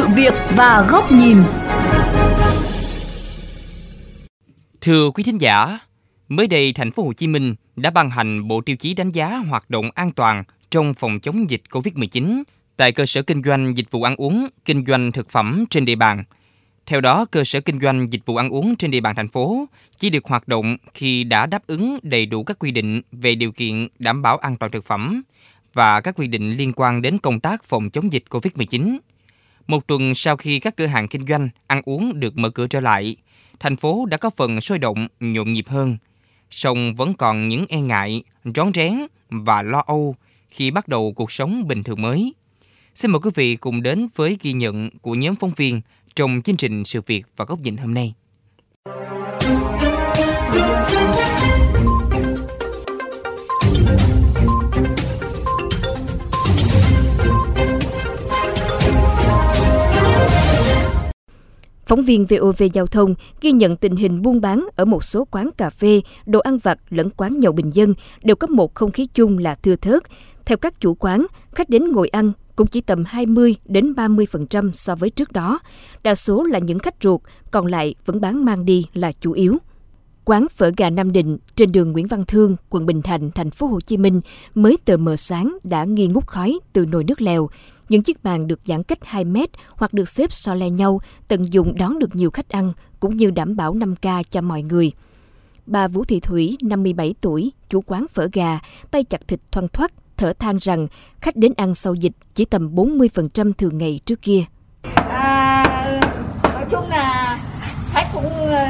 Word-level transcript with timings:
sự 0.00 0.08
việc 0.16 0.34
và 0.56 0.86
góc 0.90 1.12
nhìn. 1.12 1.36
Thưa 4.80 5.10
quý 5.10 5.24
thính 5.24 5.38
giả, 5.38 5.78
mới 6.28 6.46
đây 6.46 6.72
thành 6.72 6.90
phố 6.90 7.02
Hồ 7.02 7.12
Chí 7.12 7.26
Minh 7.26 7.54
đã 7.76 7.90
ban 7.90 8.10
hành 8.10 8.48
bộ 8.48 8.60
tiêu 8.60 8.76
chí 8.76 8.94
đánh 8.94 9.10
giá 9.10 9.36
hoạt 9.36 9.70
động 9.70 9.90
an 9.94 10.12
toàn 10.12 10.44
trong 10.70 10.94
phòng 10.94 11.20
chống 11.20 11.50
dịch 11.50 11.62
COVID-19 11.70 12.42
tại 12.76 12.92
cơ 12.92 13.06
sở 13.06 13.22
kinh 13.22 13.42
doanh 13.42 13.76
dịch 13.76 13.90
vụ 13.90 14.02
ăn 14.02 14.16
uống, 14.16 14.48
kinh 14.64 14.84
doanh 14.86 15.12
thực 15.12 15.30
phẩm 15.30 15.64
trên 15.70 15.84
địa 15.84 15.96
bàn. 15.96 16.24
Theo 16.86 17.00
đó, 17.00 17.24
cơ 17.24 17.44
sở 17.44 17.60
kinh 17.60 17.80
doanh 17.80 18.06
dịch 18.10 18.26
vụ 18.26 18.36
ăn 18.36 18.48
uống 18.48 18.76
trên 18.76 18.90
địa 18.90 19.00
bàn 19.00 19.16
thành 19.16 19.28
phố 19.28 19.66
chỉ 19.96 20.10
được 20.10 20.24
hoạt 20.24 20.48
động 20.48 20.76
khi 20.94 21.24
đã 21.24 21.46
đáp 21.46 21.66
ứng 21.66 21.98
đầy 22.02 22.26
đủ 22.26 22.44
các 22.44 22.58
quy 22.58 22.70
định 22.70 23.02
về 23.12 23.34
điều 23.34 23.52
kiện 23.52 23.88
đảm 23.98 24.22
bảo 24.22 24.36
an 24.36 24.56
toàn 24.56 24.72
thực 24.72 24.84
phẩm 24.84 25.22
và 25.74 26.00
các 26.00 26.16
quy 26.16 26.26
định 26.26 26.52
liên 26.52 26.72
quan 26.76 27.02
đến 27.02 27.18
công 27.18 27.40
tác 27.40 27.64
phòng 27.64 27.90
chống 27.90 28.12
dịch 28.12 28.24
COVID-19. 28.30 28.98
Một 29.70 29.86
tuần 29.86 30.14
sau 30.14 30.36
khi 30.36 30.58
các 30.58 30.76
cửa 30.76 30.86
hàng 30.86 31.08
kinh 31.08 31.26
doanh 31.26 31.48
ăn 31.66 31.82
uống 31.84 32.20
được 32.20 32.36
mở 32.36 32.50
cửa 32.50 32.66
trở 32.66 32.80
lại, 32.80 33.16
thành 33.60 33.76
phố 33.76 34.06
đã 34.06 34.16
có 34.16 34.30
phần 34.30 34.60
sôi 34.60 34.78
động, 34.78 35.08
nhộn 35.20 35.52
nhịp 35.52 35.68
hơn. 35.68 35.96
Song 36.50 36.94
vẫn 36.94 37.14
còn 37.14 37.48
những 37.48 37.64
e 37.68 37.80
ngại, 37.80 38.22
rón 38.54 38.72
rén 38.74 39.06
và 39.28 39.62
lo 39.62 39.82
âu 39.86 40.14
khi 40.50 40.70
bắt 40.70 40.88
đầu 40.88 41.12
cuộc 41.16 41.32
sống 41.32 41.68
bình 41.68 41.82
thường 41.82 42.02
mới. 42.02 42.34
Xin 42.94 43.10
mời 43.10 43.20
quý 43.20 43.30
vị 43.34 43.56
cùng 43.56 43.82
đến 43.82 44.08
với 44.14 44.36
ghi 44.40 44.52
nhận 44.52 44.90
của 45.02 45.14
nhóm 45.14 45.36
phóng 45.36 45.52
viên 45.56 45.80
trong 46.16 46.40
chương 46.44 46.56
trình 46.56 46.84
Sự 46.84 47.00
việc 47.06 47.26
và 47.36 47.44
góc 47.44 47.60
nhìn 47.60 47.76
hôm 47.76 47.94
nay. 47.94 48.14
Phóng 61.90 62.02
viên 62.02 62.26
VOV 62.26 62.62
Giao 62.72 62.86
thông 62.86 63.14
ghi 63.40 63.52
nhận 63.52 63.76
tình 63.76 63.96
hình 63.96 64.22
buôn 64.22 64.40
bán 64.40 64.68
ở 64.76 64.84
một 64.84 65.04
số 65.04 65.24
quán 65.30 65.50
cà 65.56 65.70
phê, 65.70 66.00
đồ 66.26 66.40
ăn 66.40 66.58
vặt 66.58 66.78
lẫn 66.90 67.10
quán 67.10 67.40
nhậu 67.40 67.52
bình 67.52 67.70
dân 67.74 67.94
đều 68.22 68.36
có 68.36 68.46
một 68.46 68.74
không 68.74 68.90
khí 68.90 69.06
chung 69.14 69.38
là 69.38 69.54
thưa 69.54 69.76
thớt. 69.76 70.02
Theo 70.46 70.58
các 70.58 70.80
chủ 70.80 70.94
quán, 70.94 71.26
khách 71.52 71.70
đến 71.70 71.92
ngồi 71.92 72.08
ăn 72.08 72.32
cũng 72.56 72.66
chỉ 72.66 72.80
tầm 72.80 73.04
20 73.06 73.56
đến 73.64 73.92
30% 73.92 74.72
so 74.72 74.94
với 74.94 75.10
trước 75.10 75.32
đó. 75.32 75.58
Đa 76.02 76.14
số 76.14 76.44
là 76.44 76.58
những 76.58 76.78
khách 76.78 76.94
ruột, 77.02 77.20
còn 77.50 77.66
lại 77.66 77.94
vẫn 78.04 78.20
bán 78.20 78.44
mang 78.44 78.64
đi 78.64 78.86
là 78.94 79.12
chủ 79.20 79.32
yếu. 79.32 79.56
Quán 80.24 80.46
phở 80.56 80.70
gà 80.76 80.90
Nam 80.90 81.12
Định 81.12 81.38
trên 81.56 81.72
đường 81.72 81.92
Nguyễn 81.92 82.06
Văn 82.06 82.24
Thương, 82.28 82.56
quận 82.68 82.86
Bình 82.86 83.02
Thạnh, 83.02 83.30
thành 83.30 83.50
phố 83.50 83.66
Hồ 83.66 83.80
Chí 83.80 83.96
Minh 83.96 84.20
mới 84.54 84.78
tờ 84.84 84.96
mờ 84.96 85.16
sáng 85.16 85.58
đã 85.64 85.84
nghi 85.84 86.06
ngút 86.06 86.26
khói 86.26 86.58
từ 86.72 86.86
nồi 86.86 87.04
nước 87.04 87.22
lèo. 87.22 87.48
Những 87.90 88.02
chiếc 88.02 88.22
bàn 88.24 88.46
được 88.46 88.60
giãn 88.64 88.82
cách 88.82 88.98
2 89.02 89.24
mét 89.24 89.50
hoặc 89.76 89.92
được 89.92 90.08
xếp 90.08 90.32
so 90.32 90.54
le 90.54 90.70
nhau, 90.70 91.00
tận 91.28 91.52
dụng 91.52 91.78
đón 91.78 91.98
được 91.98 92.16
nhiều 92.16 92.30
khách 92.30 92.48
ăn 92.48 92.72
cũng 93.00 93.16
như 93.16 93.30
đảm 93.30 93.56
bảo 93.56 93.74
5K 93.74 94.22
cho 94.30 94.40
mọi 94.40 94.62
người. 94.62 94.92
Bà 95.66 95.88
Vũ 95.88 96.04
Thị 96.04 96.20
Thủy, 96.20 96.56
57 96.62 97.14
tuổi, 97.20 97.52
chủ 97.68 97.80
quán 97.86 98.06
phở 98.12 98.28
gà, 98.32 98.58
tay 98.90 99.04
chặt 99.04 99.28
thịt 99.28 99.40
thoăn 99.52 99.68
thoắt, 99.68 99.92
thở 100.16 100.32
than 100.38 100.58
rằng 100.58 100.86
khách 101.20 101.36
đến 101.36 101.52
ăn 101.56 101.74
sau 101.74 101.94
dịch 101.94 102.12
chỉ 102.34 102.44
tầm 102.44 102.74
40% 102.74 103.52
thường 103.58 103.78
ngày 103.78 104.00
trước 104.04 104.22
kia. 104.22 104.44
À, 105.08 105.64
nói 106.42 106.64
chung 106.70 106.84
là 106.88 107.38
khách 107.92 108.08
cũng 108.12 108.46
ờ, 108.46 108.66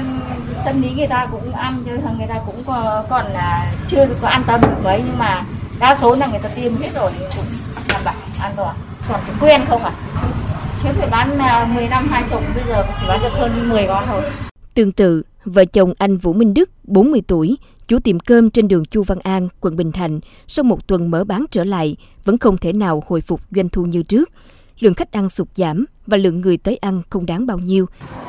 tâm 0.64 0.82
lý 0.82 0.90
người 0.90 1.06
ta 1.06 1.28
cũng 1.32 1.52
ăn 1.52 1.82
chứ 1.84 1.98
thằng 2.04 2.18
người 2.18 2.28
ta 2.28 2.40
cũng 2.46 2.62
còn, 2.66 3.06
còn 3.10 3.26
là 3.26 3.74
chưa 3.88 4.06
có 4.20 4.28
an 4.28 4.42
tâm 4.46 4.60
được 4.60 4.80
mấy 4.84 5.02
nhưng 5.06 5.18
mà 5.18 5.44
đa 5.80 5.96
số 6.00 6.16
là 6.16 6.26
người 6.26 6.40
ta 6.42 6.48
tiêm 6.48 6.76
hết 6.76 6.90
rồi 6.94 7.10
cũng 7.36 7.46
đảm 7.88 8.02
bảo 8.04 8.14
an 8.40 8.52
toàn 8.56 8.76
còn 9.10 9.20
cái 9.26 9.36
quen 9.40 9.60
không 9.68 9.84
à 9.84 9.92
trước 10.82 10.90
phải 10.94 11.08
bán 11.10 11.38
10 11.74 11.88
năm 11.88 12.08
hai 12.10 12.22
chục 12.30 12.42
bây 12.54 12.64
giờ 12.68 12.84
chỉ 13.00 13.06
bán 13.08 13.20
được 13.22 13.32
hơn 13.32 13.68
10 13.68 13.86
con 13.86 14.04
thôi 14.06 14.22
Tương 14.74 14.92
tự, 14.92 15.22
vợ 15.44 15.64
chồng 15.64 15.92
anh 15.98 16.16
Vũ 16.16 16.32
Minh 16.32 16.54
Đức, 16.54 16.70
40 16.84 17.22
tuổi, 17.26 17.58
chủ 17.88 17.98
tiệm 17.98 18.20
cơm 18.20 18.50
trên 18.50 18.68
đường 18.68 18.84
Chu 18.84 19.02
Văn 19.02 19.18
An, 19.22 19.48
quận 19.60 19.76
Bình 19.76 19.92
Thạnh, 19.92 20.20
sau 20.46 20.62
một 20.62 20.86
tuần 20.86 21.10
mở 21.10 21.24
bán 21.24 21.44
trở 21.50 21.64
lại, 21.64 21.96
vẫn 22.24 22.38
không 22.38 22.58
thể 22.58 22.72
nào 22.72 23.02
hồi 23.06 23.20
phục 23.20 23.40
doanh 23.50 23.68
thu 23.68 23.82
như 23.82 24.02
trước. 24.02 24.30
Lượng 24.78 24.94
khách 24.94 25.12
ăn 25.12 25.28
sụt 25.28 25.48
giảm 25.56 25.84
và 26.06 26.16
lượng 26.16 26.40
người 26.40 26.56
tới 26.56 26.76
ăn 26.76 27.02
không 27.10 27.26
đáng 27.26 27.46
bao 27.46 27.58
nhiêu. 27.58 27.86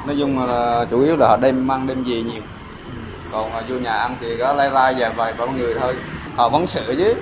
Nói 0.08 0.16
chung 0.20 0.48
là 0.48 0.86
chủ 0.92 1.02
yếu 1.02 1.16
là 1.16 1.28
họ 1.28 1.38
đêm 1.42 1.72
ăn 1.72 1.88
đêm 1.88 2.04
gì 2.04 2.24
nhiều. 2.24 2.42
Còn 3.32 3.52
vô 3.70 3.80
nhà 3.80 3.92
ăn 3.92 4.16
thì 4.20 4.28
có 4.40 4.54
lai 4.54 4.70
rai 4.74 4.94
vài 4.94 5.14
vài 5.16 5.34
ba 5.40 5.46
người 5.46 5.74
thôi. 5.80 5.96
Họ 6.36 6.50
vẫn 6.50 6.68
sợ 6.68 6.96
chứ. 6.98 7.14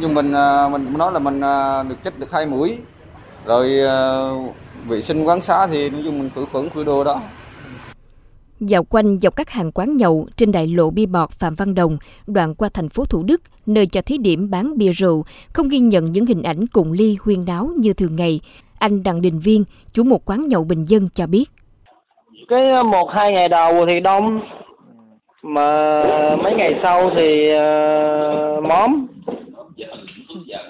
Nhưng 0.00 0.14
mình 0.14 0.32
à, 0.32 0.68
mình 0.68 0.86
nói 0.98 1.12
là 1.12 1.18
mình 1.18 1.40
à, 1.40 1.82
được 1.82 1.96
chích 2.04 2.18
được 2.18 2.32
hai 2.32 2.46
mũi. 2.46 2.78
Rồi 3.46 3.80
à, 3.80 4.30
vệ 4.86 5.02
sinh 5.02 5.24
quán 5.24 5.40
xá 5.40 5.66
thì 5.66 5.90
nói 5.90 6.02
chung 6.04 6.18
mình 6.18 6.30
khử 6.34 6.46
khuẩn 6.52 6.68
khử 6.70 6.84
đồ 6.84 7.04
đó. 7.04 7.20
Dạo 8.60 8.84
quanh 8.84 9.20
dọc 9.20 9.36
các 9.36 9.50
hàng 9.50 9.72
quán 9.72 9.96
nhậu 9.96 10.26
trên 10.36 10.52
đại 10.52 10.66
lộ 10.66 10.90
Bia 10.90 11.06
Bọt 11.06 11.30
Phạm 11.30 11.54
Văn 11.54 11.74
Đồng, 11.74 11.98
đoạn 12.26 12.54
qua 12.54 12.68
thành 12.74 12.88
phố 12.88 13.04
Thủ 13.04 13.22
Đức, 13.22 13.40
nơi 13.66 13.86
cho 13.86 14.02
thí 14.02 14.18
điểm 14.18 14.50
bán 14.50 14.78
bia 14.78 14.92
rượu, 14.92 15.24
không 15.52 15.68
ghi 15.68 15.78
nhận 15.78 16.12
những 16.12 16.26
hình 16.26 16.42
ảnh 16.42 16.66
cùng 16.66 16.92
ly 16.92 17.16
huyên 17.20 17.44
náo 17.44 17.70
như 17.76 17.92
thường 17.92 18.16
ngày. 18.16 18.40
Anh 18.78 19.02
Đặng 19.02 19.20
Đình 19.20 19.38
Viên, 19.38 19.64
chủ 19.92 20.02
một 20.02 20.30
quán 20.30 20.48
nhậu 20.48 20.64
bình 20.64 20.84
dân 20.84 21.08
cho 21.14 21.26
biết. 21.26 21.44
Cái 22.48 22.84
một 22.84 23.08
hai 23.14 23.32
ngày 23.32 23.48
đầu 23.48 23.86
thì 23.88 24.00
đông, 24.00 24.40
mà 25.42 26.02
mấy 26.36 26.54
ngày 26.54 26.72
sau 26.82 27.10
thì 27.16 27.50
uh, 27.52 28.64
móm. 28.64 29.06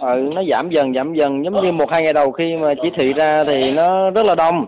Ừ, 0.01 0.31
nó 0.35 0.43
giảm 0.51 0.71
dần 0.71 0.95
giảm 0.95 1.15
dần. 1.15 1.45
Giống 1.45 1.57
như 1.63 1.73
một 1.73 1.91
hai 1.91 2.03
ngày 2.03 2.13
đầu 2.13 2.33
khi 2.33 2.57
mà 2.57 2.75
chỉ 2.83 2.89
thị 2.99 3.13
ra 3.13 3.45
thì 3.45 3.71
nó 3.71 4.11
rất 4.11 4.27
là 4.27 4.35
đông. 4.35 4.67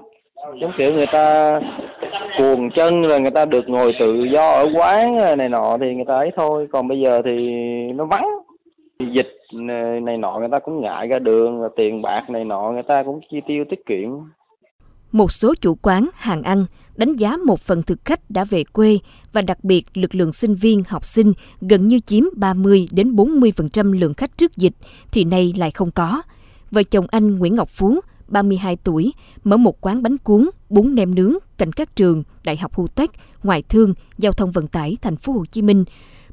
Giống 0.60 0.72
kiểu 0.78 0.92
người 0.92 1.06
ta 1.12 1.60
cuồng 2.38 2.70
chân 2.70 3.02
rồi 3.02 3.20
người 3.20 3.30
ta 3.30 3.44
được 3.44 3.68
ngồi 3.68 3.92
tự 4.00 4.24
do 4.32 4.50
ở 4.50 4.66
quán 4.74 5.16
này 5.38 5.48
nọ 5.48 5.76
thì 5.80 5.94
người 5.94 6.04
ta 6.08 6.14
ấy 6.14 6.30
thôi. 6.36 6.68
Còn 6.72 6.88
bây 6.88 7.00
giờ 7.00 7.22
thì 7.24 7.32
nó 7.94 8.04
vắng. 8.04 8.26
Dịch 8.98 9.32
này 10.02 10.16
nọ 10.16 10.38
người 10.38 10.48
ta 10.52 10.58
cũng 10.58 10.80
ngại 10.80 11.06
ra 11.06 11.18
đường 11.18 11.60
tiền 11.76 12.02
bạc 12.02 12.30
này 12.30 12.44
nọ 12.44 12.70
người 12.70 12.82
ta 12.82 13.02
cũng 13.02 13.20
chi 13.30 13.40
tiêu 13.46 13.64
tiết 13.70 13.86
kiệm. 13.86 14.10
Một 15.12 15.32
số 15.32 15.54
chủ 15.60 15.74
quán 15.82 16.08
hàng 16.14 16.42
ăn 16.42 16.64
đánh 16.96 17.16
giá 17.16 17.36
một 17.46 17.60
phần 17.60 17.82
thực 17.82 17.98
khách 18.04 18.20
đã 18.28 18.44
về 18.50 18.64
quê 18.72 18.98
và 19.34 19.42
đặc 19.42 19.64
biệt 19.64 19.96
lực 19.96 20.14
lượng 20.14 20.32
sinh 20.32 20.54
viên 20.54 20.82
học 20.88 21.04
sinh 21.04 21.32
gần 21.60 21.88
như 21.88 22.00
chiếm 22.06 22.24
30 22.36 22.88
đến 22.90 23.14
40% 23.14 23.92
lượng 23.92 24.14
khách 24.14 24.38
trước 24.38 24.56
dịch 24.56 24.74
thì 25.12 25.24
nay 25.24 25.52
lại 25.56 25.70
không 25.70 25.90
có. 25.90 26.22
Vợ 26.70 26.82
chồng 26.82 27.06
anh 27.10 27.38
Nguyễn 27.38 27.54
Ngọc 27.54 27.68
Phú 27.68 28.00
32 28.28 28.76
tuổi, 28.76 29.12
mở 29.44 29.56
một 29.56 29.80
quán 29.80 30.02
bánh 30.02 30.18
cuốn, 30.18 30.50
bún 30.68 30.94
nem 30.94 31.14
nướng 31.14 31.32
cạnh 31.58 31.72
các 31.72 31.96
trường 31.96 32.22
Đại 32.44 32.56
học 32.56 32.74
Hu 32.74 32.88
Tech, 32.88 33.10
Ngoại 33.42 33.62
thương, 33.62 33.94
Giao 34.18 34.32
thông 34.32 34.52
vận 34.52 34.66
tải 34.66 34.96
thành 35.02 35.16
phố 35.16 35.32
Hồ 35.32 35.44
Chí 35.44 35.62
Minh. 35.62 35.84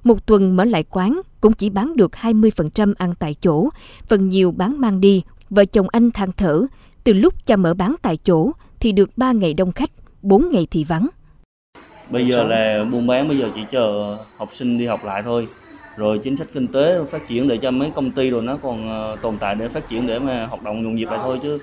Một 0.03 0.25
tuần 0.25 0.55
mở 0.55 0.65
lại 0.65 0.83
quán 0.89 1.21
cũng 1.41 1.53
chỉ 1.53 1.69
bán 1.69 1.95
được 1.95 2.11
20% 2.11 2.93
ăn 2.97 3.11
tại 3.19 3.35
chỗ, 3.41 3.69
phần 4.07 4.29
nhiều 4.29 4.51
bán 4.51 4.81
mang 4.81 5.01
đi. 5.01 5.23
Vợ 5.49 5.65
chồng 5.65 5.87
anh 5.91 6.11
than 6.11 6.31
thở, 6.37 6.65
từ 7.03 7.13
lúc 7.13 7.45
cho 7.45 7.57
mở 7.57 7.73
bán 7.73 7.95
tại 8.01 8.17
chỗ 8.17 8.51
thì 8.79 8.91
được 8.91 9.17
3 9.17 9.31
ngày 9.31 9.53
đông 9.53 9.71
khách, 9.71 9.91
4 10.21 10.49
ngày 10.51 10.67
thì 10.71 10.83
vắng. 10.83 11.07
Bây 12.11 12.27
giờ 12.27 12.43
là 12.43 12.85
buôn 12.91 13.07
bán 13.07 13.27
bây 13.27 13.37
giờ 13.37 13.49
chỉ 13.55 13.61
chờ 13.71 14.17
học 14.37 14.49
sinh 14.53 14.77
đi 14.77 14.85
học 14.85 15.05
lại 15.05 15.21
thôi. 15.23 15.47
Rồi 15.97 16.19
chính 16.23 16.37
sách 16.37 16.47
kinh 16.53 16.67
tế 16.67 16.99
phát 17.09 17.27
triển 17.27 17.47
để 17.47 17.57
cho 17.57 17.71
mấy 17.71 17.91
công 17.95 18.11
ty 18.11 18.29
rồi 18.29 18.41
nó 18.41 18.57
còn 18.57 18.89
ờ, 18.89 19.17
tồn 19.21 19.37
tại 19.37 19.55
để 19.55 19.67
phát 19.67 19.89
triển 19.89 20.07
để 20.07 20.19
mà 20.19 20.45
hoạt 20.45 20.63
động 20.63 20.83
nhộn 20.83 20.95
nhịp 20.95 21.05
lại 21.05 21.19
thôi 21.23 21.39
chứ. 21.43 21.59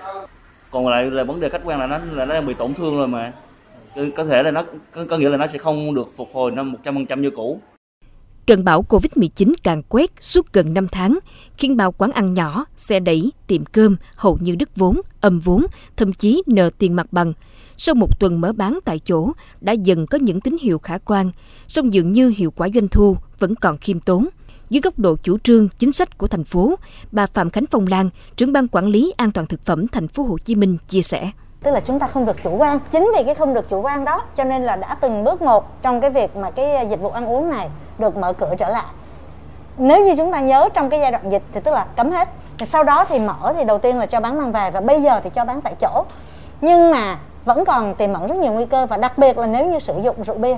Còn 0.70 0.88
lại 0.88 1.10
là 1.10 1.24
vấn 1.24 1.40
đề 1.40 1.48
khách 1.48 1.60
quan 1.64 1.78
là 1.78 1.86
nó 1.86 1.98
là 2.12 2.24
nó 2.24 2.40
bị 2.40 2.54
tổn 2.54 2.74
thương 2.74 2.96
rồi 2.96 3.08
mà. 3.08 3.32
Có 4.16 4.24
thể 4.24 4.42
là 4.42 4.50
nó 4.50 4.64
có, 4.92 5.04
có 5.04 5.18
nghĩa 5.18 5.28
là 5.28 5.36
nó 5.36 5.46
sẽ 5.46 5.58
không 5.58 5.94
được 5.94 6.12
phục 6.16 6.30
hồi 6.32 6.50
năm 6.50 6.74
100% 6.84 7.20
như 7.20 7.30
cũ. 7.30 7.60
Cơn 8.46 8.64
bão 8.64 8.84
Covid-19 8.88 9.52
càng 9.62 9.82
quét 9.88 10.10
suốt 10.20 10.52
gần 10.52 10.74
5 10.74 10.88
tháng, 10.88 11.18
khiến 11.56 11.76
bao 11.76 11.92
quán 11.92 12.12
ăn 12.12 12.34
nhỏ, 12.34 12.64
xe 12.76 13.00
đẩy, 13.00 13.32
tiệm 13.46 13.64
cơm 13.64 13.96
hầu 14.14 14.38
như 14.40 14.54
đứt 14.54 14.76
vốn, 14.76 15.00
âm 15.20 15.40
vốn, 15.40 15.66
thậm 15.96 16.12
chí 16.12 16.42
nợ 16.46 16.70
tiền 16.78 16.96
mặt 16.96 17.06
bằng. 17.12 17.32
Sau 17.80 17.94
một 17.94 18.20
tuần 18.20 18.40
mở 18.40 18.52
bán 18.52 18.78
tại 18.84 19.00
chỗ, 19.04 19.32
đã 19.60 19.72
dần 19.72 20.06
có 20.06 20.18
những 20.18 20.40
tín 20.40 20.56
hiệu 20.60 20.78
khả 20.78 20.98
quan, 20.98 21.30
song 21.68 21.92
dường 21.92 22.10
như 22.10 22.32
hiệu 22.36 22.50
quả 22.56 22.68
doanh 22.74 22.88
thu 22.88 23.16
vẫn 23.38 23.54
còn 23.54 23.78
khiêm 23.78 24.00
tốn. 24.00 24.28
Dưới 24.70 24.80
góc 24.80 24.98
độ 24.98 25.16
chủ 25.22 25.38
trương, 25.38 25.68
chính 25.78 25.92
sách 25.92 26.18
của 26.18 26.26
thành 26.26 26.44
phố, 26.44 26.74
bà 27.12 27.26
Phạm 27.26 27.50
Khánh 27.50 27.64
Phong 27.70 27.86
Lan, 27.86 28.10
trưởng 28.36 28.52
ban 28.52 28.68
quản 28.68 28.86
lý 28.86 29.12
an 29.16 29.32
toàn 29.32 29.46
thực 29.46 29.64
phẩm 29.64 29.88
thành 29.88 30.08
phố 30.08 30.22
Hồ 30.22 30.38
Chí 30.38 30.54
Minh 30.54 30.78
chia 30.88 31.02
sẻ. 31.02 31.30
Tức 31.62 31.70
là 31.70 31.80
chúng 31.80 31.98
ta 31.98 32.06
không 32.06 32.26
được 32.26 32.36
chủ 32.42 32.56
quan. 32.56 32.80
Chính 32.90 33.10
vì 33.16 33.24
cái 33.24 33.34
không 33.34 33.54
được 33.54 33.68
chủ 33.68 33.80
quan 33.80 34.04
đó 34.04 34.22
cho 34.36 34.44
nên 34.44 34.62
là 34.62 34.76
đã 34.76 34.94
từng 34.94 35.24
bước 35.24 35.42
một 35.42 35.82
trong 35.82 36.00
cái 36.00 36.10
việc 36.10 36.36
mà 36.36 36.50
cái 36.50 36.76
à, 36.76 36.82
dịch 36.82 37.00
vụ 37.00 37.10
ăn 37.10 37.26
uống 37.26 37.50
này 37.50 37.68
được 37.98 38.16
mở 38.16 38.32
cửa 38.32 38.54
trở 38.58 38.68
lại. 38.68 38.92
Nếu 39.78 40.04
như 40.04 40.14
chúng 40.16 40.32
ta 40.32 40.40
nhớ 40.40 40.68
trong 40.74 40.90
cái 40.90 41.00
giai 41.00 41.12
đoạn 41.12 41.32
dịch 41.32 41.42
thì 41.52 41.60
tức 41.64 41.70
là 41.70 41.86
cấm 41.96 42.10
hết. 42.10 42.28
Sau 42.64 42.84
đó 42.84 43.04
thì 43.08 43.18
mở 43.18 43.52
thì 43.56 43.64
đầu 43.64 43.78
tiên 43.78 43.98
là 43.98 44.06
cho 44.06 44.20
bán 44.20 44.38
mang 44.38 44.52
về 44.52 44.70
và 44.70 44.80
bây 44.80 45.02
giờ 45.02 45.20
thì 45.24 45.30
cho 45.30 45.44
bán 45.44 45.60
tại 45.60 45.74
chỗ. 45.80 46.04
Nhưng 46.60 46.90
mà 46.90 47.18
vẫn 47.48 47.64
còn 47.64 47.94
tiềm 47.94 48.12
ẩn 48.12 48.26
rất 48.26 48.36
nhiều 48.36 48.52
nguy 48.52 48.66
cơ 48.66 48.86
và 48.86 48.96
đặc 48.96 49.18
biệt 49.18 49.38
là 49.38 49.46
nếu 49.46 49.66
như 49.66 49.78
sử 49.78 49.94
dụng 50.02 50.24
rượu 50.24 50.36
bia. 50.36 50.56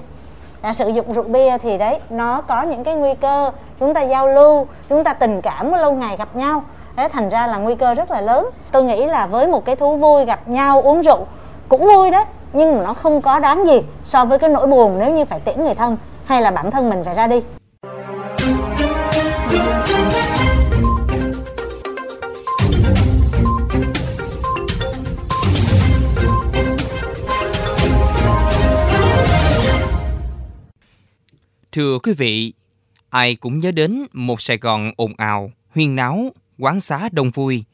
Đã 0.63 0.73
sử 0.73 0.89
dụng 0.89 1.13
rượu 1.13 1.25
bia 1.25 1.59
thì 1.59 1.79
đấy, 1.79 1.99
nó 2.11 2.41
có 2.41 2.63
những 2.63 2.85
cái 2.85 2.95
nguy 2.95 3.15
cơ 3.15 3.51
chúng 3.81 3.95
ta 3.95 4.03
giao 4.03 4.27
lưu, 4.27 4.67
chúng 4.89 5.05
ta 5.05 5.13
tình 5.13 5.43
cảm 5.43 5.73
lâu 5.73 5.93
ngày 5.93 6.17
gặp 6.17 6.37
nhau. 6.37 6.63
Thế 6.97 7.09
thành 7.13 7.29
ra 7.29 7.47
là 7.47 7.59
nguy 7.59 7.75
cơ 7.75 7.95
rất 7.95 8.11
là 8.11 8.21
lớn. 8.21 8.47
Tôi 8.73 8.85
nghĩ 8.85 9.05
là 9.05 9.27
với 9.27 9.47
một 9.47 9.65
cái 9.65 9.77
thú 9.77 9.97
vui 9.97 10.25
gặp 10.25 10.49
nhau 10.49 10.83
uống 10.83 11.01
rượu 11.03 11.27
cũng 11.69 11.87
vui 11.87 12.11
đó 12.11 12.25
nhưng 12.53 12.77
mà 12.77 12.85
nó 12.85 12.95
không 12.95 13.21
có 13.21 13.39
đáng 13.39 13.67
gì 13.67 13.83
so 14.05 14.25
với 14.25 14.39
cái 14.39 14.51
nỗi 14.51 14.67
buồn 14.67 14.99
nếu 14.99 15.11
như 15.11 15.25
phải 15.25 15.41
tiễn 15.41 15.65
người 15.65 15.75
thân 15.75 15.97
hay 16.25 16.43
là 16.43 16.51
bản 16.51 16.71
thân 16.71 16.91
mình 16.91 17.05
phải 17.05 17.15
ra 17.15 17.27
đi. 17.27 17.43
Thưa 31.73 31.99
quý 31.99 32.13
vị, 32.13 32.53
ai 33.11 33.35
cũng 33.35 33.59
nhớ 33.59 33.71
đến 33.71 34.07
một 34.13 34.41
Sài 34.41 34.59
Gòn 34.59 34.93
ồn 34.97 35.13
ào, 35.17 35.53
huyên 35.75 35.97
náo, 35.97 36.33
quán 36.59 36.81
xá 36.81 37.09
đông 37.13 37.31
vui. 37.31 37.65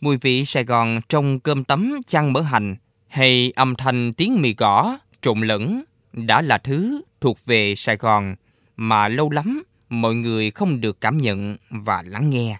Mùi 0.00 0.16
vị 0.16 0.44
Sài 0.44 0.64
Gòn 0.64 1.00
trong 1.08 1.40
cơm 1.40 1.64
tấm 1.64 2.00
chăn 2.06 2.32
mỡ 2.32 2.40
hành 2.40 2.76
hay 3.08 3.52
âm 3.56 3.74
thanh 3.74 4.12
tiếng 4.12 4.42
mì 4.42 4.54
gõ 4.54 4.98
trộn 5.20 5.40
lẫn 5.40 5.84
đã 6.12 6.42
là 6.42 6.58
thứ 6.58 7.02
thuộc 7.20 7.38
về 7.44 7.74
Sài 7.76 7.96
Gòn 7.96 8.34
mà 8.76 9.08
lâu 9.08 9.30
lắm 9.30 9.62
mọi 9.88 10.14
người 10.14 10.50
không 10.50 10.80
được 10.80 11.00
cảm 11.00 11.18
nhận 11.18 11.56
và 11.70 12.02
lắng 12.06 12.30
nghe. 12.30 12.58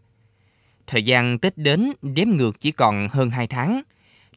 Thời 0.87 1.03
gian 1.03 1.39
Tết 1.39 1.59
đến 1.59 1.93
đếm 2.03 2.29
ngược 2.29 2.61
chỉ 2.61 2.71
còn 2.71 3.09
hơn 3.11 3.31
2 3.31 3.47
tháng. 3.47 3.83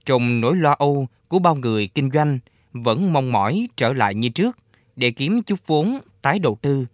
Trong 0.06 0.42
nỗi 0.42 0.56
lo 0.56 0.76
âu 0.80 1.08
của 1.28 1.40
bao 1.40 1.56
người 1.56 1.88
kinh 1.88 2.12
doanh 2.12 2.40
vẫn 2.74 3.14
mong 3.14 3.32
mỏi 3.32 3.68
trở 3.76 3.94
lại 3.94 4.16
như 4.16 4.30
trước 4.30 4.58
để 4.96 5.12
kiếm 5.12 5.44
chút 5.44 5.60
vốn 5.68 6.00
tái 6.24 6.40
đầu 6.40 6.58
tư 6.62 6.86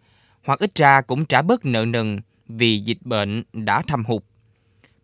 hoặc 0.43 0.59
ít 0.59 0.75
ra 0.75 1.01
cũng 1.01 1.25
trả 1.25 1.41
bớt 1.41 1.65
nợ 1.65 1.85
nần 1.85 2.19
vì 2.47 2.79
dịch 2.79 3.01
bệnh 3.01 3.43
đã 3.53 3.81
thâm 3.81 4.05
hụt. 4.05 4.23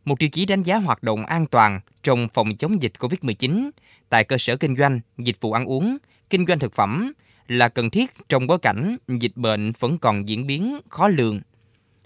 Một 0.05 0.19
tiêu 0.19 0.29
chí 0.29 0.45
đánh 0.45 0.63
giá 0.63 0.77
hoạt 0.77 1.03
động 1.03 1.25
an 1.25 1.45
toàn 1.45 1.79
trong 2.03 2.27
phòng 2.33 2.55
chống 2.55 2.81
dịch 2.81 2.93
COVID-19 2.99 3.69
tại 4.09 4.23
cơ 4.23 4.37
sở 4.37 4.57
kinh 4.57 4.75
doanh, 4.75 4.99
dịch 5.17 5.41
vụ 5.41 5.51
ăn 5.51 5.65
uống, 5.65 5.97
kinh 6.29 6.45
doanh 6.45 6.59
thực 6.59 6.73
phẩm 6.73 7.13
là 7.47 7.69
cần 7.69 7.89
thiết 7.89 8.11
trong 8.29 8.47
bối 8.47 8.57
cảnh 8.61 8.97
dịch 9.07 9.35
bệnh 9.35 9.71
vẫn 9.79 9.97
còn 9.97 10.29
diễn 10.29 10.47
biến 10.47 10.79
khó 10.89 11.07
lường. 11.07 11.41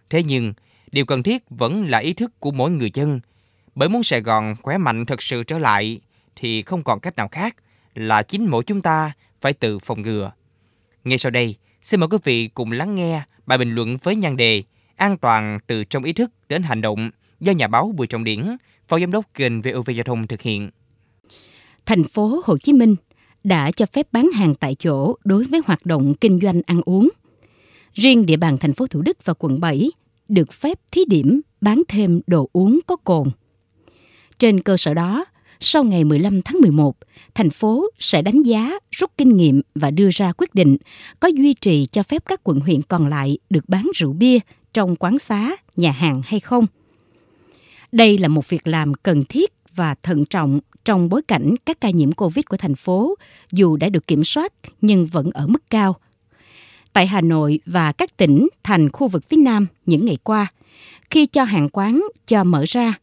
Thế 0.10 0.24
nhưng, 0.24 0.54
điều 0.92 1.06
cần 1.06 1.24
thiết 1.24 1.44
vẫn 1.50 1.86
là 1.86 1.98
ý 1.98 2.14
thức 2.14 2.40
của 2.40 2.52
mỗi 2.52 2.72
người 2.72 2.92
dân. 2.94 3.20
Bởi 3.76 3.90
muốn 3.90 4.04
Sài 4.04 4.22
Gòn 4.22 4.56
khỏe 4.62 4.78
mạnh 4.78 5.06
thật 5.06 5.22
sự 5.22 5.44
trở 5.44 5.60
lại 5.60 6.00
thì 6.36 6.62
không 6.62 6.84
còn 6.84 7.00
cách 7.00 7.16
nào 7.16 7.28
khác 7.28 7.56
là 7.96 8.24
chính 8.24 8.46
mỗi 8.50 8.64
chúng 8.64 8.82
ta 8.82 9.12
phải 9.42 9.54
tự 9.54 9.80
phòng 9.80 10.02
ngừa. 10.02 10.32
Ngay 11.04 11.18
sau 11.18 11.30
đây, 11.30 11.56
xin 11.90 12.00
mời 12.00 12.10
quý 12.12 12.18
vị 12.24 12.48
cùng 12.48 12.72
lắng 12.72 12.96
nghe 12.96 13.22
bài 13.46 13.58
bình 13.58 13.76
luận 13.76 13.98
với 14.04 14.16
nhan 14.16 14.38
đề 14.38 14.64
An 14.96 15.18
toàn 15.18 15.60
từ 15.68 15.84
trong 15.84 16.04
ý 16.04 16.14
thức 16.14 16.32
đến 16.50 16.64
hành 16.64 16.82
động 16.82 17.12
do 17.40 17.52
nhà 17.52 17.68
báo 17.68 17.94
Bùi 17.98 18.08
Trọng 18.08 18.24
Điển, 18.24 18.58
phó 18.88 19.00
giám 19.00 19.12
đốc 19.12 19.26
kênh 19.34 19.62
VOV 19.62 19.90
Giao 19.90 20.04
thông 20.04 20.28
thực 20.28 20.42
hiện. 20.42 20.70
Thành 21.86 22.04
phố 22.04 22.42
Hồ 22.46 22.58
Chí 22.58 22.74
Minh 22.74 22.96
đã 23.44 23.72
cho 23.72 23.86
phép 23.86 24.08
bán 24.12 24.30
hàng 24.34 24.56
tại 24.56 24.76
chỗ 24.80 25.16
đối 25.24 25.44
với 25.44 25.62
hoạt 25.66 25.86
động 25.86 26.14
kinh 26.14 26.40
doanh 26.42 26.62
ăn 26.66 26.82
uống. 26.86 27.10
Riêng 27.94 28.26
địa 28.26 28.38
bàn 28.38 28.58
thành 28.58 28.74
phố 28.74 28.88
Thủ 28.88 29.02
Đức 29.02 29.18
và 29.26 29.34
quận 29.34 29.60
7 29.60 29.92
được 30.28 30.54
phép 30.54 30.80
thí 30.92 31.02
điểm 31.08 31.42
bán 31.62 31.84
thêm 31.88 32.22
đồ 32.28 32.50
uống 32.54 32.80
có 32.88 32.96
cồn. 32.96 33.28
Trên 34.40 34.62
cơ 34.62 34.78
sở 34.78 34.94
đó, 34.94 35.26
sau 35.60 35.84
ngày 35.84 36.04
15 36.04 36.42
tháng 36.42 36.62
11, 36.62 36.98
thành 37.36 37.50
phố 37.50 37.86
sẽ 38.00 38.22
đánh 38.22 38.42
giá, 38.42 38.72
rút 38.92 39.12
kinh 39.18 39.38
nghiệm 39.38 39.62
và 39.76 39.92
đưa 39.92 40.10
ra 40.12 40.32
quyết 40.38 40.56
định 40.56 40.78
có 41.20 41.28
duy 41.28 41.54
trì 41.54 41.86
cho 41.92 42.04
phép 42.04 42.24
các 42.26 42.42
quận 42.44 42.60
huyện 42.60 42.82
còn 42.82 43.08
lại 43.08 43.38
được 43.50 43.70
bán 43.70 43.88
rượu 43.96 44.14
bia 44.14 44.40
trong 44.74 44.96
quán 44.96 45.20
xá, 45.20 45.52
nhà 45.76 45.92
hàng 45.92 46.22
hay 46.26 46.40
không. 46.40 46.66
Đây 47.92 48.18
là 48.18 48.28
một 48.28 48.50
việc 48.50 48.68
làm 48.68 48.94
cần 48.94 49.24
thiết 49.24 49.54
và 49.76 49.96
thận 50.04 50.26
trọng 50.26 50.60
trong 50.86 51.10
bối 51.10 51.22
cảnh 51.22 51.56
các 51.66 51.82
ca 51.82 51.90
nhiễm 51.90 52.12
Covid 52.12 52.46
của 52.46 52.58
thành 52.58 52.76
phố 52.76 53.16
dù 53.52 53.78
đã 53.78 53.90
được 53.90 54.08
kiểm 54.08 54.24
soát 54.24 54.54
nhưng 54.82 55.06
vẫn 55.06 55.32
ở 55.34 55.48
mức 55.48 55.70
cao. 55.70 55.96
Tại 56.94 57.08
Hà 57.08 57.22
Nội 57.22 57.60
và 57.66 57.92
các 57.92 58.18
tỉnh 58.18 58.48
thành 58.64 58.90
khu 58.92 59.08
vực 59.08 59.30
phía 59.30 59.38
Nam 59.38 59.68
những 59.86 60.06
ngày 60.06 60.18
qua, 60.24 60.48
khi 61.10 61.26
cho 61.26 61.44
hàng 61.44 61.70
quán 61.70 62.08
cho 62.28 62.44
mở 62.44 62.64
ra, 62.68 62.94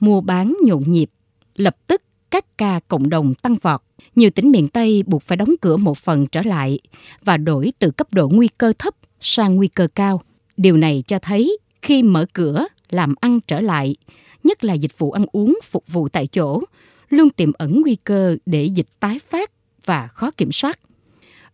mua 0.00 0.20
bán 0.20 0.56
nhộn 0.64 0.82
nhịp, 0.86 1.10
lập 1.56 1.76
tức 1.86 2.02
các 2.30 2.58
ca 2.58 2.80
cộng 2.88 3.10
đồng 3.10 3.34
tăng 3.34 3.54
vọt. 3.62 3.80
Nhiều 4.14 4.30
tỉnh 4.30 4.50
miền 4.50 4.68
Tây 4.68 5.02
buộc 5.06 5.22
phải 5.22 5.36
đóng 5.36 5.54
cửa 5.60 5.76
một 5.76 5.98
phần 5.98 6.26
trở 6.26 6.42
lại 6.42 6.78
và 7.22 7.36
đổi 7.36 7.72
từ 7.78 7.90
cấp 7.90 8.14
độ 8.14 8.28
nguy 8.28 8.48
cơ 8.58 8.72
thấp 8.78 8.94
sang 9.20 9.56
nguy 9.56 9.68
cơ 9.68 9.88
cao. 9.94 10.22
Điều 10.56 10.76
này 10.76 11.02
cho 11.06 11.18
thấy 11.18 11.58
khi 11.82 12.02
mở 12.02 12.26
cửa 12.32 12.66
làm 12.90 13.14
ăn 13.20 13.40
trở 13.40 13.60
lại, 13.60 13.96
nhất 14.44 14.64
là 14.64 14.74
dịch 14.74 14.98
vụ 14.98 15.10
ăn 15.12 15.26
uống 15.32 15.58
phục 15.62 15.84
vụ 15.88 16.08
tại 16.08 16.26
chỗ, 16.26 16.62
luôn 17.08 17.30
tiềm 17.30 17.52
ẩn 17.58 17.80
nguy 17.80 17.96
cơ 18.04 18.36
để 18.46 18.64
dịch 18.64 18.88
tái 19.00 19.18
phát 19.18 19.50
và 19.84 20.08
khó 20.08 20.30
kiểm 20.30 20.52
soát. 20.52 20.78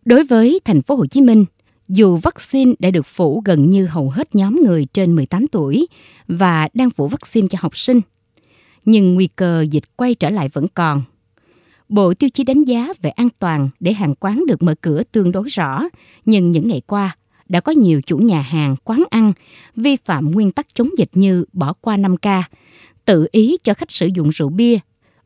Đối 0.05 0.23
với 0.23 0.59
thành 0.65 0.81
phố 0.81 0.95
Hồ 0.95 1.05
Chí 1.05 1.21
Minh, 1.21 1.45
dù 1.87 2.15
vaccine 2.15 2.73
đã 2.79 2.91
được 2.91 3.05
phủ 3.05 3.41
gần 3.45 3.69
như 3.69 3.85
hầu 3.85 4.09
hết 4.09 4.35
nhóm 4.35 4.63
người 4.63 4.85
trên 4.93 5.15
18 5.15 5.47
tuổi 5.47 5.87
và 6.27 6.69
đang 6.73 6.89
phủ 6.89 7.07
vaccine 7.07 7.47
cho 7.47 7.57
học 7.61 7.77
sinh, 7.77 8.01
nhưng 8.85 9.13
nguy 9.13 9.27
cơ 9.27 9.65
dịch 9.71 9.83
quay 9.95 10.15
trở 10.15 10.29
lại 10.29 10.49
vẫn 10.49 10.65
còn. 10.73 11.01
Bộ 11.89 12.13
tiêu 12.13 12.29
chí 12.29 12.43
đánh 12.43 12.63
giá 12.63 12.93
về 13.01 13.09
an 13.09 13.27
toàn 13.39 13.69
để 13.79 13.93
hàng 13.93 14.15
quán 14.19 14.43
được 14.47 14.63
mở 14.63 14.75
cửa 14.81 15.03
tương 15.11 15.31
đối 15.31 15.49
rõ, 15.49 15.83
nhưng 16.25 16.51
những 16.51 16.67
ngày 16.67 16.81
qua 16.87 17.17
đã 17.49 17.59
có 17.59 17.71
nhiều 17.71 18.01
chủ 18.01 18.17
nhà 18.17 18.41
hàng, 18.41 18.75
quán 18.83 19.03
ăn 19.09 19.33
vi 19.75 19.95
phạm 19.95 20.31
nguyên 20.31 20.51
tắc 20.51 20.67
chống 20.73 20.89
dịch 20.97 21.09
như 21.13 21.45
bỏ 21.53 21.73
qua 21.81 21.97
5K, 21.97 22.43
tự 23.05 23.27
ý 23.31 23.57
cho 23.63 23.73
khách 23.73 23.91
sử 23.91 24.07
dụng 24.07 24.29
rượu 24.29 24.49
bia, 24.49 24.77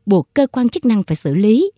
buộc 0.06 0.34
cơ 0.34 0.46
quan 0.46 0.68
chức 0.68 0.84
năng 0.84 1.02
phải 1.02 1.16
xử 1.16 1.34
lý. 1.34 1.70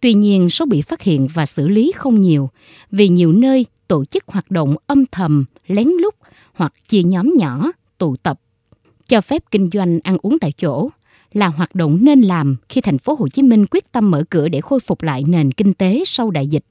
Tuy 0.00 0.14
nhiên, 0.14 0.50
số 0.50 0.66
bị 0.66 0.82
phát 0.82 1.02
hiện 1.02 1.28
và 1.34 1.46
xử 1.46 1.68
lý 1.68 1.92
không 1.96 2.20
nhiều, 2.20 2.50
vì 2.90 3.08
nhiều 3.08 3.32
nơi 3.32 3.66
tổ 3.88 4.04
chức 4.04 4.24
hoạt 4.26 4.50
động 4.50 4.76
âm 4.86 5.06
thầm, 5.06 5.44
lén 5.66 5.88
lút 5.88 6.14
hoặc 6.54 6.74
chia 6.88 7.02
nhóm 7.02 7.32
nhỏ, 7.36 7.70
tụ 7.98 8.16
tập. 8.16 8.40
Cho 9.08 9.20
phép 9.20 9.42
kinh 9.50 9.70
doanh 9.72 9.98
ăn 10.02 10.16
uống 10.22 10.38
tại 10.38 10.52
chỗ 10.52 10.88
là 11.32 11.46
hoạt 11.46 11.74
động 11.74 11.98
nên 12.00 12.20
làm 12.20 12.56
khi 12.68 12.80
thành 12.80 12.98
phố 12.98 13.14
Hồ 13.14 13.28
Chí 13.28 13.42
Minh 13.42 13.66
quyết 13.70 13.92
tâm 13.92 14.10
mở 14.10 14.24
cửa 14.30 14.48
để 14.48 14.60
khôi 14.60 14.80
phục 14.80 15.02
lại 15.02 15.24
nền 15.26 15.52
kinh 15.52 15.72
tế 15.72 16.02
sau 16.06 16.30
đại 16.30 16.46
dịch. 16.46 16.64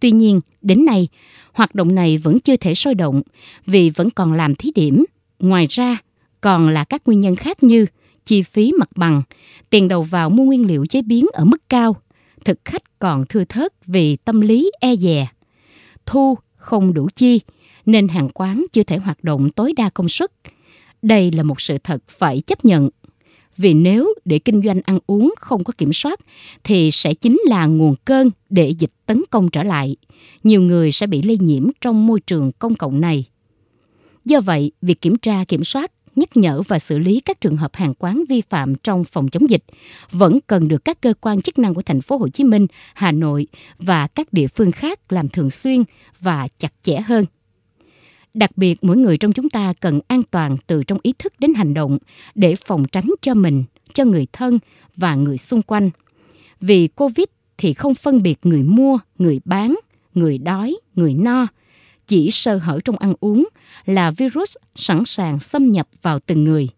Tuy 0.00 0.10
nhiên, 0.10 0.40
đến 0.62 0.84
nay, 0.84 1.08
hoạt 1.52 1.74
động 1.74 1.94
này 1.94 2.18
vẫn 2.18 2.40
chưa 2.40 2.56
thể 2.56 2.74
sôi 2.74 2.94
động 2.94 3.22
vì 3.66 3.90
vẫn 3.90 4.10
còn 4.10 4.32
làm 4.32 4.54
thí 4.54 4.72
điểm. 4.74 5.04
Ngoài 5.38 5.66
ra, 5.70 5.98
còn 6.40 6.68
là 6.68 6.84
các 6.84 7.02
nguyên 7.06 7.20
nhân 7.20 7.36
khác 7.36 7.62
như 7.62 7.86
chi 8.24 8.42
phí 8.42 8.72
mặt 8.78 8.88
bằng, 8.96 9.22
tiền 9.70 9.88
đầu 9.88 10.02
vào 10.02 10.30
mua 10.30 10.44
nguyên 10.44 10.66
liệu 10.66 10.86
chế 10.86 11.02
biến 11.02 11.26
ở 11.32 11.44
mức 11.44 11.68
cao, 11.68 11.96
thực 12.44 12.58
khách 12.64 12.98
còn 12.98 13.24
thưa 13.28 13.44
thớt 13.44 13.72
vì 13.86 14.16
tâm 14.16 14.40
lý 14.40 14.70
e 14.80 14.96
dè. 14.96 15.26
Thu 16.06 16.38
không 16.56 16.94
đủ 16.94 17.08
chi, 17.16 17.40
nên 17.86 18.08
hàng 18.08 18.28
quán 18.28 18.66
chưa 18.72 18.82
thể 18.82 18.98
hoạt 18.98 19.24
động 19.24 19.50
tối 19.50 19.72
đa 19.76 19.90
công 19.90 20.08
suất. 20.08 20.32
Đây 21.02 21.30
là 21.30 21.42
một 21.42 21.60
sự 21.60 21.78
thật 21.78 22.02
phải 22.08 22.40
chấp 22.40 22.64
nhận. 22.64 22.88
Vì 23.56 23.74
nếu 23.74 24.14
để 24.24 24.38
kinh 24.38 24.62
doanh 24.62 24.80
ăn 24.84 24.98
uống 25.06 25.34
không 25.40 25.64
có 25.64 25.72
kiểm 25.78 25.92
soát 25.92 26.20
thì 26.64 26.90
sẽ 26.90 27.14
chính 27.14 27.40
là 27.48 27.66
nguồn 27.66 27.94
cơn 28.04 28.30
để 28.50 28.70
dịch 28.70 28.92
tấn 29.06 29.22
công 29.30 29.50
trở 29.50 29.62
lại. 29.62 29.96
Nhiều 30.44 30.62
người 30.62 30.92
sẽ 30.92 31.06
bị 31.06 31.22
lây 31.22 31.38
nhiễm 31.40 31.68
trong 31.80 32.06
môi 32.06 32.20
trường 32.20 32.50
công 32.58 32.74
cộng 32.74 33.00
này. 33.00 33.24
Do 34.24 34.40
vậy, 34.40 34.72
việc 34.82 35.00
kiểm 35.00 35.16
tra 35.16 35.44
kiểm 35.48 35.64
soát 35.64 35.92
nhắc 36.16 36.36
nhở 36.36 36.62
và 36.68 36.78
xử 36.78 36.98
lý 36.98 37.20
các 37.20 37.40
trường 37.40 37.56
hợp 37.56 37.74
hàng 37.74 37.94
quán 37.98 38.24
vi 38.28 38.40
phạm 38.40 38.74
trong 38.74 39.04
phòng 39.04 39.28
chống 39.28 39.50
dịch 39.50 39.64
vẫn 40.10 40.38
cần 40.46 40.68
được 40.68 40.84
các 40.84 41.00
cơ 41.00 41.14
quan 41.20 41.40
chức 41.40 41.58
năng 41.58 41.74
của 41.74 41.82
thành 41.82 42.00
phố 42.00 42.16
Hồ 42.16 42.28
Chí 42.28 42.44
Minh, 42.44 42.66
Hà 42.94 43.12
Nội 43.12 43.46
và 43.78 44.06
các 44.06 44.32
địa 44.32 44.46
phương 44.46 44.72
khác 44.72 45.12
làm 45.12 45.28
thường 45.28 45.50
xuyên 45.50 45.84
và 46.20 46.48
chặt 46.58 46.72
chẽ 46.82 47.00
hơn. 47.00 47.24
Đặc 48.36 48.50
biệt, 48.56 48.84
mỗi 48.84 48.96
người 48.96 49.16
trong 49.16 49.32
chúng 49.32 49.48
ta 49.48 49.72
cần 49.80 50.00
an 50.08 50.22
toàn 50.30 50.56
từ 50.66 50.84
trong 50.84 50.98
ý 51.02 51.12
thức 51.18 51.32
đến 51.38 51.54
hành 51.54 51.74
động 51.74 51.98
để 52.34 52.56
phòng 52.56 52.84
tránh 52.92 53.10
cho 53.22 53.34
mình, 53.34 53.64
cho 53.94 54.04
người 54.04 54.26
thân 54.32 54.58
và 54.96 55.14
người 55.14 55.38
xung 55.38 55.62
quanh. 55.62 55.90
Vì 56.60 56.86
Covid 56.86 57.24
thì 57.58 57.74
không 57.74 57.94
phân 57.94 58.22
biệt 58.22 58.38
người 58.42 58.62
mua, 58.62 58.98
người 59.18 59.40
bán, 59.44 59.74
người 60.14 60.38
đói, 60.38 60.76
người 60.94 61.14
no. 61.14 61.46
Chỉ 62.06 62.30
sơ 62.30 62.56
hở 62.56 62.80
trong 62.84 62.96
ăn 62.96 63.14
uống 63.20 63.48
là 63.86 64.10
virus 64.10 64.56
sẵn 64.74 65.04
sàng 65.04 65.40
xâm 65.40 65.72
nhập 65.72 65.88
vào 66.02 66.18
từng 66.20 66.44
người. 66.44 66.68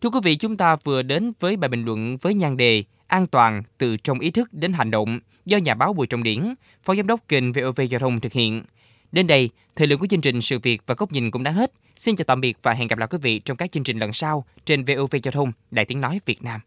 Thưa 0.00 0.10
quý 0.10 0.20
vị, 0.22 0.36
chúng 0.36 0.56
ta 0.56 0.76
vừa 0.76 1.02
đến 1.02 1.32
với 1.40 1.56
bài 1.56 1.68
bình 1.68 1.84
luận 1.84 2.16
với 2.16 2.34
nhan 2.34 2.56
đề 2.56 2.84
An 3.06 3.26
toàn 3.26 3.62
từ 3.78 3.96
trong 3.96 4.20
ý 4.20 4.30
thức 4.30 4.48
đến 4.52 4.72
hành 4.72 4.90
động 4.90 5.20
do 5.44 5.58
nhà 5.58 5.74
báo 5.74 5.92
Bùi 5.92 6.06
Trọng 6.06 6.22
Điển, 6.22 6.54
Phó 6.84 6.94
Giám 6.94 7.06
đốc 7.06 7.28
kênh 7.28 7.52
VOV 7.52 7.80
Giao 7.90 8.00
thông 8.00 8.20
thực 8.20 8.32
hiện. 8.32 8.62
Đến 9.12 9.26
đây, 9.26 9.50
thời 9.76 9.86
lượng 9.86 9.98
của 9.98 10.06
chương 10.06 10.20
trình 10.20 10.40
Sự 10.40 10.58
việc 10.58 10.82
và 10.86 10.94
góc 10.98 11.12
nhìn 11.12 11.30
cũng 11.30 11.42
đã 11.42 11.50
hết. 11.50 11.72
Xin 11.96 12.16
chào 12.16 12.24
tạm 12.24 12.40
biệt 12.40 12.56
và 12.62 12.72
hẹn 12.72 12.88
gặp 12.88 12.98
lại 12.98 13.08
quý 13.10 13.18
vị 13.22 13.38
trong 13.38 13.56
các 13.56 13.72
chương 13.72 13.84
trình 13.84 13.98
lần 13.98 14.12
sau 14.12 14.44
trên 14.64 14.84
VOV 14.84 15.16
Giao 15.22 15.32
thông 15.32 15.52
Đài 15.70 15.84
Tiếng 15.84 16.00
Nói 16.00 16.20
Việt 16.26 16.42
Nam. 16.42 16.60